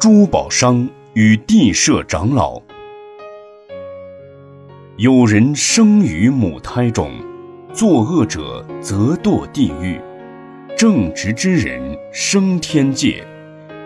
[0.00, 2.58] 珠宝商与地社长老。
[4.96, 7.12] 有人生于母胎中，
[7.74, 10.00] 作恶者则堕地狱，
[10.74, 13.22] 正直之人升天界，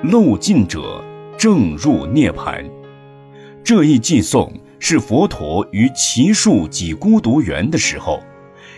[0.04, 1.02] 漏尽者
[1.36, 2.64] 正入涅槃。
[3.64, 8.20] 这一寄颂是佛陀于奇树给孤独园的时候，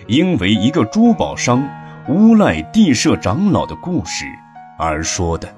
[0.07, 1.63] 因为一个珠宝商
[2.09, 4.25] 诬赖地社长老的故事
[4.79, 5.55] 而说的。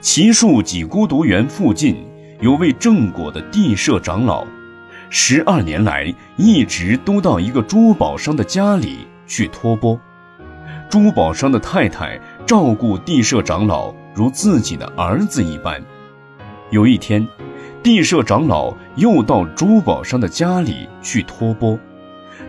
[0.00, 1.94] 奇树给孤独园附近
[2.40, 4.46] 有位正果的地社长老，
[5.10, 10.00] 十二年来一直都到一个珠宝商的家里去托钵。
[10.88, 15.78] 珠宝商的太太照顾地社长老如自己的儿子一般。
[16.70, 17.28] 有一天，
[17.82, 21.78] 地社长老又到珠宝商的家里去托钵，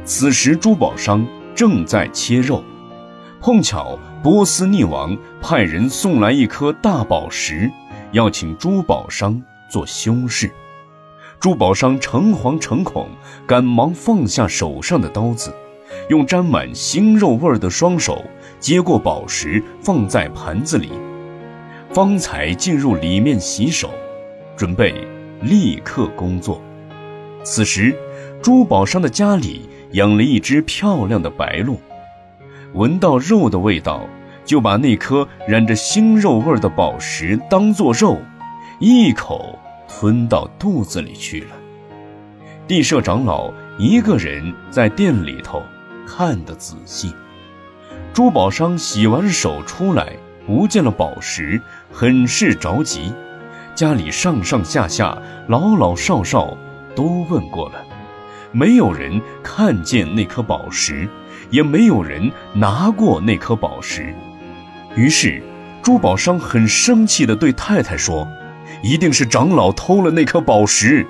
[0.06, 2.64] 此时珠宝商正在切肉。
[3.42, 7.72] 碰巧波斯匿王派人送来一颗大宝石，
[8.12, 10.52] 要请珠宝商做修饰。
[11.40, 13.08] 珠宝商诚惶诚恐，
[13.48, 15.52] 赶忙放下手上的刀子，
[16.08, 18.24] 用沾满腥肉味的双手
[18.60, 20.92] 接过宝石，放在盘子里，
[21.92, 23.90] 方才进入里面洗手，
[24.56, 24.94] 准备
[25.42, 26.62] 立刻工作。
[27.42, 27.96] 此时，
[28.40, 31.80] 珠宝商的家里养了一只漂亮的白鹿。
[32.74, 34.02] 闻到肉的味道，
[34.46, 38.18] 就把那颗染着腥肉味的宝石当作肉，
[38.80, 41.48] 一口吞到肚子里去了。
[42.68, 45.62] 地社长老一个人在店里头
[46.08, 47.14] 看得仔细。
[48.14, 50.14] 珠宝商洗完手出来，
[50.46, 53.14] 不见了宝石，很是着急。
[53.76, 56.58] 家里上上下下、老老少少
[56.96, 57.84] 都问过了，
[58.52, 61.08] 没有人看见那颗宝石。
[61.50, 64.16] 也没有人拿过那颗宝石，
[64.96, 65.44] 于是
[65.84, 68.26] 珠宝商很生气地对太太说
[68.82, 71.06] ：“一定是长老偷了那颗宝石。”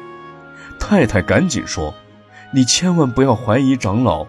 [0.81, 1.93] 太太赶紧说
[2.55, 4.25] ：“你千万不要怀疑长老，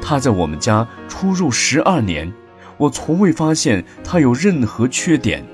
[0.00, 2.32] 他在我们家出入十二年，
[2.76, 5.44] 我从未发现他有任何缺点，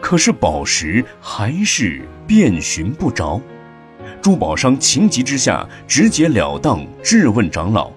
[0.00, 3.38] 可是宝石还是遍寻不着。”
[4.22, 7.90] 珠宝商情急之下直截了当质问长老。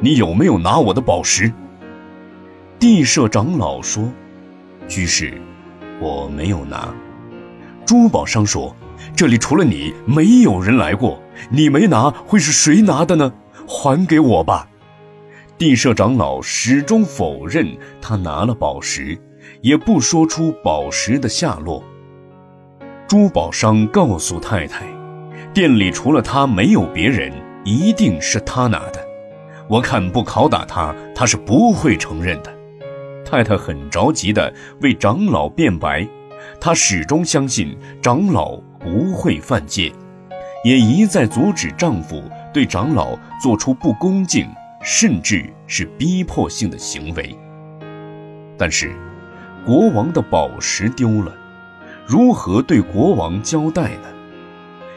[0.00, 1.52] 你有没有拿我的宝石？
[2.78, 4.12] 地社长老说
[4.88, 5.40] ：“居士，
[6.00, 6.94] 我没有拿。”
[7.84, 8.74] 珠宝商说
[9.16, 11.20] ：“这里除了你，没有人来过。
[11.50, 13.32] 你没拿，会是谁拿的呢？
[13.66, 14.68] 还给我吧。”
[15.58, 19.18] 地社长老始终否认他拿了宝石，
[19.60, 21.82] 也不说出宝石的下落。
[23.12, 24.86] 珠宝商告诉太太
[25.52, 27.30] ：“店里除了他，没有别人，
[27.62, 29.06] 一定是他拿的。”
[29.68, 32.50] 我看不拷打他，他是不会承认的。
[33.22, 34.50] 太太很着急地
[34.80, 36.08] 为长老辩白，
[36.58, 39.92] 她始终相信长老不会犯戒，
[40.64, 44.48] 也一再阻止丈夫对长老做出不恭敬
[44.82, 47.38] 甚至是逼迫性的行为。
[48.56, 48.90] 但是，
[49.66, 51.30] 国王的宝石丢了，
[52.06, 54.08] 如何对国王交代呢？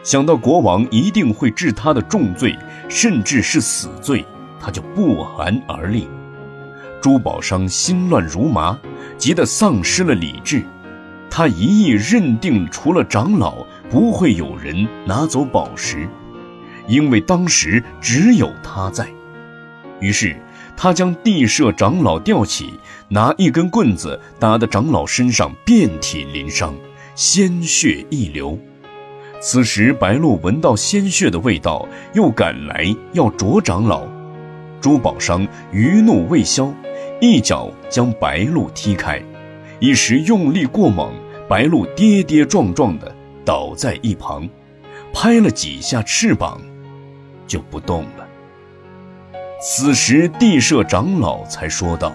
[0.04, 2.58] 想到国王一定会治他的重罪，
[2.88, 4.26] 甚至是死罪。
[4.60, 6.08] 他就不寒而栗，
[7.02, 8.80] 珠宝商心乱如麻，
[9.18, 10.64] 急得丧失了理智。
[11.30, 16.08] 他一意认定，除了长老，不会有人拿走宝石，
[16.88, 19.08] 因为当时只有他在。
[20.00, 20.36] 于是，
[20.76, 22.74] 他将地社长老吊起，
[23.10, 26.74] 拿一根棍子打得长老身上遍体鳞伤，
[27.16, 28.58] 鲜血一流。
[29.42, 34.06] 此时，白鹿闻到鲜血的味道，又赶来要啄长老。
[34.82, 36.72] 珠宝商余怒未消，
[37.22, 39.22] 一脚将白鹿踢开，
[39.80, 41.14] 一时用力过猛，
[41.48, 44.48] 白鹿跌跌撞撞地倒在一旁，
[45.14, 46.60] 拍了几下翅膀，
[47.48, 48.28] 就不动了。
[49.62, 52.14] 此时地社长老才说道：“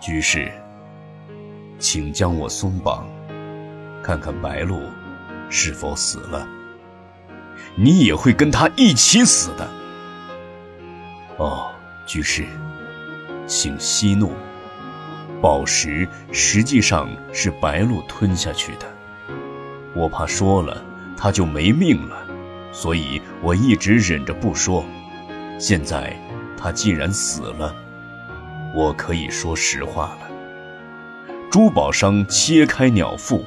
[0.00, 0.50] 居士，
[1.78, 3.06] 请将我松绑，
[4.02, 4.82] 看看白鹿
[5.48, 6.46] 是否死了。
[7.76, 9.68] 你也会跟他一起死的。”
[11.38, 11.70] 哦，
[12.06, 12.44] 居士，
[13.46, 14.32] 请息怒。
[15.40, 18.86] 宝石实际上是白鹿吞下去的，
[19.94, 20.84] 我怕说了
[21.16, 22.26] 他就没命了，
[22.72, 24.84] 所以我一直忍着不说。
[25.58, 26.14] 现在
[26.58, 27.74] 他既然死了，
[28.74, 30.30] 我可以说实话了。
[31.50, 33.44] 珠宝商切开鸟腹，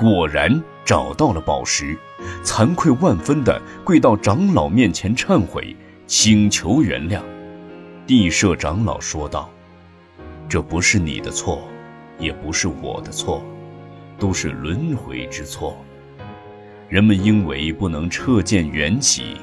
[0.00, 1.94] 果然找到了宝石，
[2.42, 5.76] 惭愧万分的跪到长老面前忏悔。
[6.06, 7.20] 请求原谅，
[8.06, 9.50] 地舍长老说道
[10.48, 11.68] ：“这不是你的错，
[12.18, 13.42] 也不是我的错，
[14.18, 15.76] 都是轮回之错。
[16.88, 19.36] 人们因为不能彻见缘起，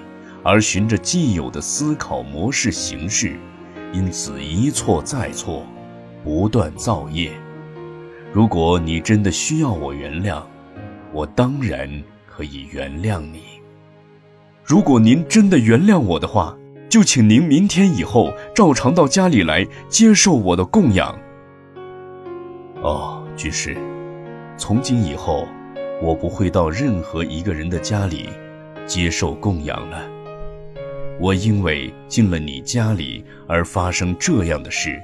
[0.43, 3.37] 而循着既有的思考模式行事，
[3.93, 5.63] 因此一错再错，
[6.23, 7.31] 不断造业。
[8.33, 10.41] 如果你真的需要我原谅，
[11.11, 11.89] 我当然
[12.27, 13.43] 可以原谅你。
[14.63, 16.55] 如果您真的原谅我的话，
[16.89, 21.17] 就请您明天以后照常到家里来接受我的供养。
[22.81, 23.75] 哦，居士，
[24.57, 25.47] 从今以后，
[26.03, 28.29] 我不会到任何一个人的家里
[28.85, 30.05] 接受供养了。
[31.19, 35.01] 我因为进了你家里而发生这样的事，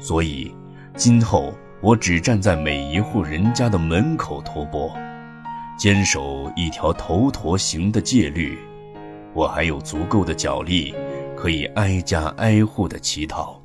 [0.00, 0.54] 所以
[0.94, 1.52] 今后
[1.82, 4.90] 我只站在每一户人家的门口托钵，
[5.78, 8.58] 坚守一条头陀行的戒律。
[9.34, 10.94] 我还有足够的脚力，
[11.36, 13.60] 可以挨家挨户的乞讨。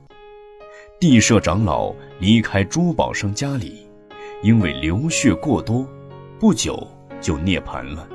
[0.99, 3.87] 地社长老离开珠宝商家里，
[4.43, 5.87] 因为流血过多，
[6.37, 6.85] 不久
[7.21, 8.07] 就涅槃了。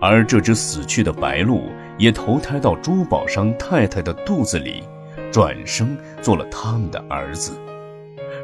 [0.00, 1.64] 而这只死去的白鹿
[1.98, 4.84] 也投胎到珠宝商太太的肚子里，
[5.32, 7.58] 转生做了他们的儿子。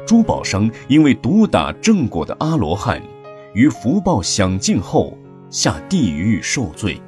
[0.05, 3.01] 珠宝商因为毒打正果的阿罗汉，
[3.53, 5.17] 于福报享尽后
[5.49, 7.01] 下地狱受罪。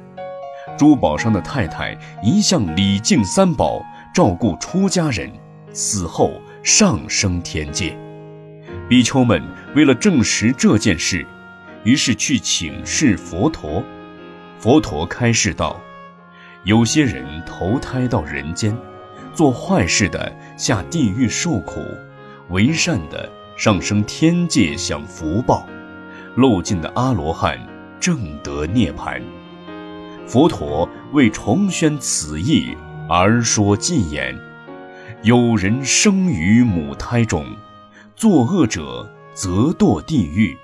[0.76, 3.80] 珠宝商的太太一向礼敬三宝，
[4.12, 5.30] 照顾出家人，
[5.72, 6.32] 死后
[6.64, 7.96] 上升天界。
[8.88, 9.40] 比丘们
[9.76, 11.24] 为了证实这件事，
[11.84, 13.82] 于是去请示佛陀。
[14.58, 15.80] 佛陀开示道：
[16.64, 18.76] 有些人投胎到人间，
[19.32, 21.80] 做坏事的下地狱受苦，
[22.50, 25.66] 为善的上升天界享福报，
[26.36, 27.58] 漏尽的阿罗汉
[28.00, 29.20] 正得涅槃。
[30.26, 32.74] 佛陀为重宣此义
[33.08, 34.38] 而说偈言
[35.22, 37.44] ：“有人生于母胎中，
[38.16, 40.56] 作恶者则堕地狱；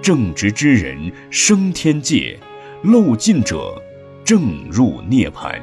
[0.00, 2.38] 正直之人升天界，
[2.82, 3.80] 漏尽者
[4.24, 5.60] 正入涅槃。”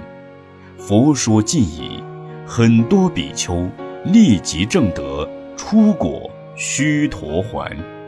[0.78, 2.02] 佛说偈已，
[2.46, 3.70] 很多比丘
[4.06, 5.30] 立即正得
[5.60, 7.99] 出果须陀环。